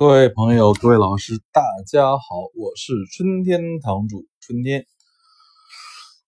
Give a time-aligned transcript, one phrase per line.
[0.00, 2.22] 各位朋友，各位老师，大家好，
[2.56, 4.86] 我是春天堂主春天。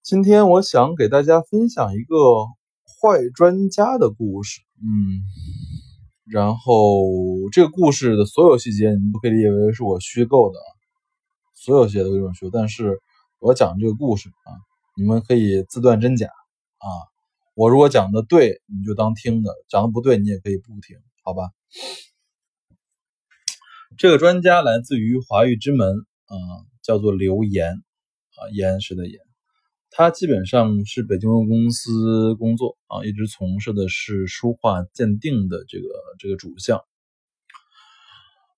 [0.02, 2.16] 今天我想给大家分享一个
[3.00, 4.60] 坏专家的故事。
[4.76, 5.24] 嗯，
[6.26, 7.02] 然后
[7.50, 10.58] 这个故事的所有细节，你们都可以理解为是我虚构的，
[11.54, 12.50] 所有细节都是虚构。
[12.52, 13.00] 但是
[13.38, 14.52] 我讲这个故事啊，
[14.98, 16.86] 你们可以自断真假啊。
[17.54, 21.48] 我如果讲的对，你就当听的；讲的不对，你也可以不听，好吧？
[23.98, 25.88] 这个专家来自于华域之门，
[26.26, 26.36] 啊，
[26.82, 29.20] 叫做刘岩，啊，岩石的岩。
[29.90, 36.82] 他基本上是北京公司工作，啊，一直从事的是书画鉴定的这个这个主项。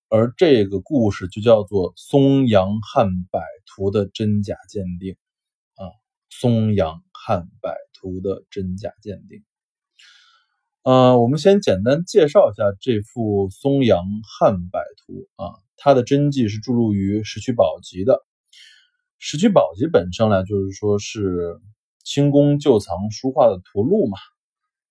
[0.07, 5.17] 而这个故事就叫做松阳汉柏图的真假鉴定，
[5.75, 5.89] 啊，
[6.29, 9.43] 松阳汉柏图的真假鉴定。
[10.85, 18.13] 呃，我们先简单介绍一下这幅松阳汉柏图啊，它的真迹是注入于《石渠宝笈》的。
[19.17, 21.59] 《石渠宝笈》本身呢，就是说是
[22.03, 24.19] 清宫旧藏书画的图录嘛，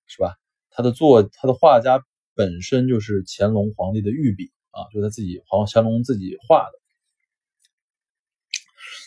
[0.06, 0.34] 是吧？
[0.68, 2.02] 他的作，他的画家
[2.34, 6.72] 本身就是乾隆皇帝的御笔啊，就他自己皇乾隆自己画的。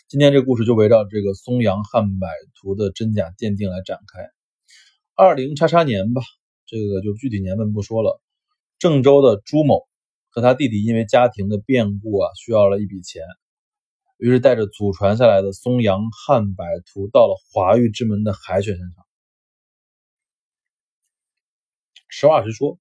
[0.08, 4.30] 今天这个故事就围绕这个松阳汉柏图的真假鉴定来展开。
[5.16, 6.22] 二零叉叉年吧。
[6.68, 8.22] 这个就具体年份不说了。
[8.78, 9.88] 郑州的朱某
[10.30, 13.24] 和他弟弟因为家庭的变故啊，需要了一笔钱，
[14.18, 19.06] 于是带着祖传下来的松阳汉柏图到了华域之门的海选现场。
[22.10, 22.78] 实话实说，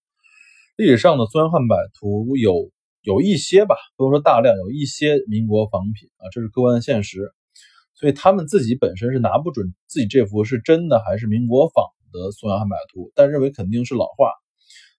[0.77, 2.71] 历史上的松阳汉柏图有
[3.03, 7.33] 有一些吧，不能说大量，有一些民国仿品啊，这是客观的现实。
[7.95, 11.96] 所以他们自己本身是拿不准自己这幅是真的还是民国仿。
[12.17, 14.33] 的松阳汉柏图，但认为肯定是老画，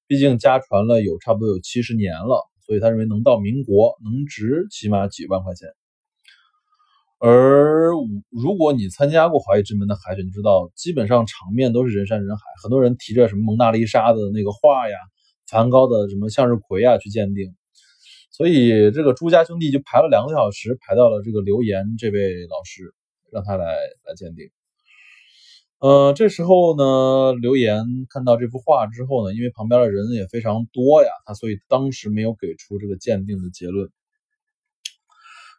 [0.05, 5.67] 毕竟家传了有差不多有七十年了，所以他认为能到民国能值起码几万块钱。
[7.19, 7.89] 而
[8.29, 14.95] 如果你参加过华裔之门的海选，你知道基本上场面都是人山人海，很多人提着什么蒙娜丽莎的那个画呀、
[15.49, 17.55] 梵高的什么向日葵啊去鉴定，
[18.29, 22.93] 所以这个朱家兄弟就排了两个小时，排到了这个刘岩这位老师，
[23.31, 23.65] 让他来
[24.05, 24.45] 来鉴定。
[25.79, 33.91] 呃，这时候呢，刘岩看到这幅画之后呢，因为旁边的人也非常多呀，他所以当时没有给出这个鉴定的结论，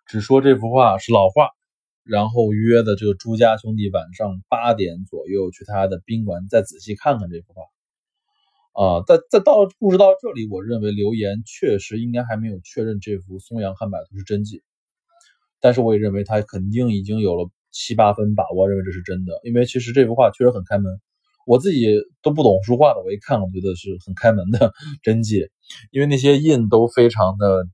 [0.09, 1.51] 只说这幅画是老画，
[2.03, 7.63] 然后约的这个朱家兄弟晚上八点左右去他的宾馆再仔细看看这幅画。
[8.73, 14.65] 啊，在在到故事到这里，我认为刘岩确实应该还没有确认这幅松阳汉柏图是真迹，
[15.61, 17.49] 但是我也认为他肯定已经有了。
[17.71, 21.01] 七八分把握，认为这是真的，因为其实这幅画确实很开门。
[21.47, 21.87] 我自己
[22.21, 25.49] 都不懂书画的，我一看，我觉得是很开门的 真迹，
[25.91, 27.65] 因为那些印都非常的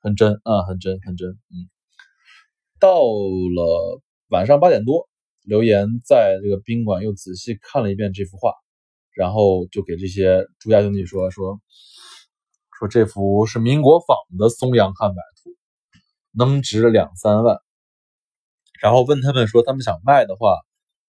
[0.00, 1.30] 很真啊，很真，很真。
[1.30, 1.70] 嗯，
[2.80, 5.08] 到了晚上八点多，
[5.44, 8.54] 刘岩在这个宾馆又仔细看了一遍这幅画，
[9.14, 11.60] 然后就给这些朱家兄弟说说
[12.76, 15.56] 说这幅是民国仿的松阳汉柏图，
[16.32, 17.56] 能值两三万。
[18.82, 20.56] 然后问他们说，他们想卖的话，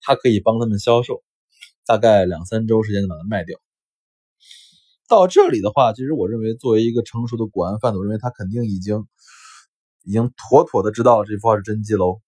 [0.01, 1.22] 他可以帮他们销售，
[1.85, 3.59] 大概两三周时间就把它卖掉。
[5.07, 9.05] 到这里的话，其实我认为作为一个成熟的古玩贩子，我认为他肯定已经
[10.03, 12.19] 已经妥妥的知道这幅画是真迹喽。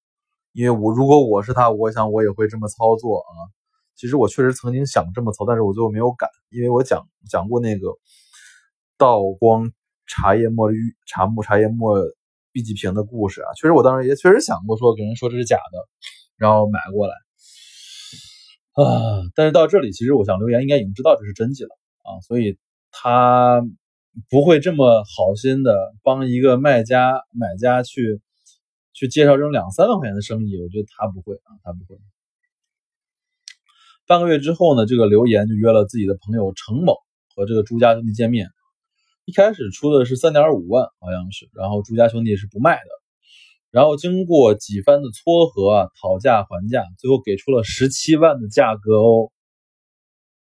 [0.52, 3.32] 因为我如果我是他，我想我也会这么操作啊。
[3.96, 7.88] 其实我确实曾经想这么操，但是我最后没有敢，因为我讲讲过那个
[8.98, 9.72] 道光
[10.08, 11.98] 茶叶墨玉茶木茶叶末。
[12.60, 15.88] B 级瓶的故事啊，确实我当时也确实想过说给人说这是假的，
[16.36, 17.14] 然后买过来
[18.74, 19.24] 啊。
[19.34, 21.70] 但是到这里，其实我想留言应该已经知道这是真迹了
[22.04, 22.58] 啊，所以
[22.92, 23.62] 他
[24.30, 28.20] 不会这么好心的帮一个卖家买家去
[28.92, 31.98] 去介绍这种两三万块钱的生意，我觉得他不会啊，他不会。
[34.06, 36.98] 半个月之后呢，这个刘岩就约了自己的朋友程某
[37.34, 38.50] 和这个朱家兄弟见面。
[39.30, 42.90] 一开始出的是三点五万，好像是，然后朱家兄弟是不卖的，
[43.70, 49.30] 然后经过几番的撮合啊，讨价还价，最后给出了十七万的价格哦。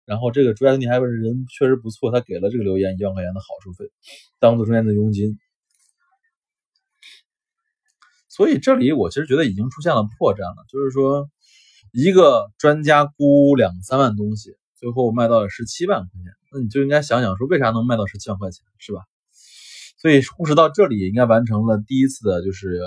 [0.04, 3.90] 然后这个朱家兄弟还是人确实不错，他给了这个刘岩一万块钱的好处费，
[4.38, 5.36] 当做中间的佣金。
[8.28, 11.28] 所以这里我其实觉得已经出现了破绽了，就是说
[11.92, 14.56] 一个专家估两三万东西。
[14.78, 19.02] 最后卖到了十七万块钱，那你就应该想想说为啥能卖到十七万块钱，是吧？
[19.98, 22.80] 所以故事到这里应该完成了第一次的，就是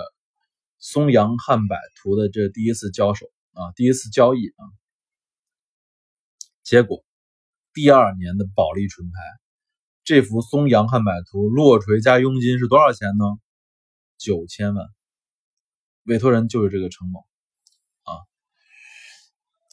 [0.80, 4.64] 松阳汉柏图的这第一次交手啊，第一次交易啊。
[6.64, 7.04] 结果
[7.74, 9.20] 第二年的保利纯拍
[10.06, 13.26] 这幅松阳汉柏图落锤加佣金是多少钱呢？
[14.18, 14.88] 九千万。
[16.06, 17.26] 委托人就是这个程某。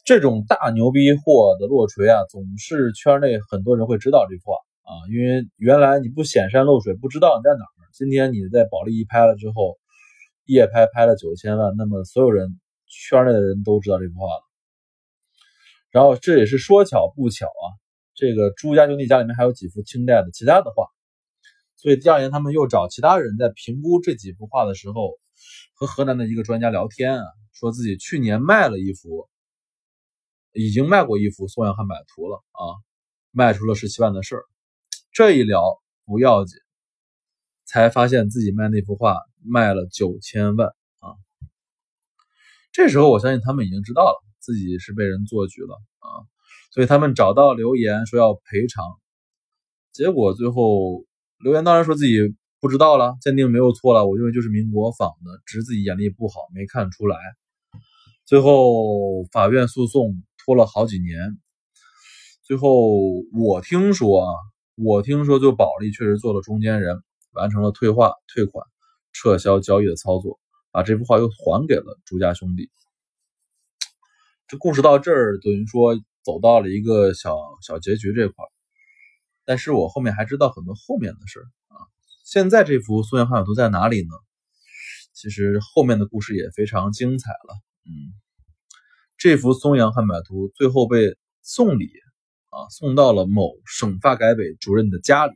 [0.08, 4.56] 这种大牛逼货的落锤啊，总是圈内很多人会知道这幅画
[4.90, 7.92] 啊，因为原来你不显山露水，不知道你在哪儿。
[7.92, 9.76] 今天你在保利一拍了之后，
[10.46, 14.42] 夜拍拍了九千万，那么所有人圈内的人都知道这幅画了。
[15.90, 17.76] 然后这也是说巧不巧啊。
[18.14, 20.86] 这个朱家兄弟家里面还有几幅清代的其他的画，
[21.76, 25.18] 所以第二年他们又找其他人在评估这几幅画的时候，
[25.74, 29.28] 和河南的一个专家聊天啊，说自己去年卖了一幅，
[30.58, 32.74] 已经卖过一幅宋阳汉柏图了啊，
[33.30, 34.42] 卖出了十七万的事儿。
[35.12, 35.62] 这一聊
[36.04, 36.58] 不要紧，
[37.64, 40.66] 才发现自己卖那幅画卖了九千万
[40.98, 41.14] 啊。
[42.72, 46.26] 这时候我相信他们已经知道了自己是被人做局了啊。
[46.72, 48.84] 所以他们找到刘岩说要赔偿，
[49.92, 51.04] 结果最后
[51.38, 57.16] 刘岩当然说自己不知道了，鉴定没有错了，我认为就是民国仿的，只是自己眼力不好没看出来。
[58.26, 61.36] 最后法院诉讼拖了好几年，
[62.42, 62.96] 最后
[63.34, 64.32] 我听说啊，
[64.76, 67.02] 我听说就保利确实做了中间人，
[67.32, 68.64] 完成了退画、退款、
[69.12, 70.40] 撤销交易的操作，
[70.70, 72.70] 把这幅画又还给了朱家兄弟。
[74.46, 76.00] 这故事到这儿等于说。
[76.24, 78.44] 走到了一个小小结局这块
[79.46, 81.80] 但是我后面还知道很多后面的事啊。
[82.22, 84.10] 现在这幅素颜汉柏图在哪里呢？
[85.14, 87.56] 其实后面的故事也非常精彩了。
[87.86, 88.12] 嗯，
[89.18, 91.90] 这幅松阳汉柏图最后被送礼
[92.48, 95.34] 啊，送到了某省发改委主任的家里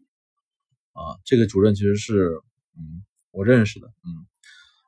[0.92, 1.18] 啊。
[1.24, 2.40] 这个主任其实是
[2.78, 4.26] 嗯我认识的，嗯，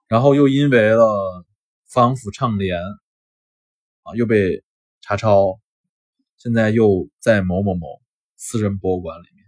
[0.06, 1.44] 然后又因为了
[1.86, 2.80] 防腐倡廉
[4.04, 4.64] 啊，又被
[5.02, 5.60] 查抄。
[6.36, 8.02] 现在又在某某某
[8.36, 9.46] 私人博物馆里面，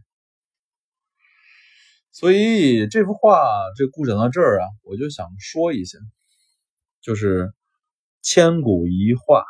[2.11, 3.39] 所以这幅画
[3.77, 5.99] 这故事讲到这儿啊，我就想说一下，
[7.03, 7.53] 就是
[8.29, 9.45] 千古一画，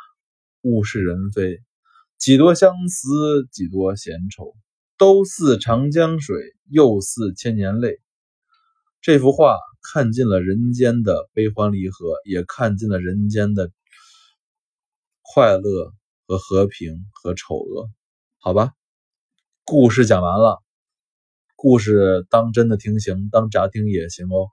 [0.61, 1.57] 物是人非，
[2.19, 4.53] 几多相思，几多闲愁，
[4.99, 6.37] 都似长江水，
[6.69, 7.99] 又似千年泪。
[9.01, 13.71] 这幅画看尽了人间的悲欢离合，也看尽了人间的
[15.23, 15.91] 快乐。
[16.27, 17.89] 和和平和丑恶，
[18.37, 18.73] 好吧，
[19.63, 20.61] 故事讲完了，
[21.55, 24.49] 故事当真的听行，当假听也行哦。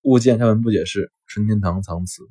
[0.00, 2.22] 物见开文不解释，春天堂藏词。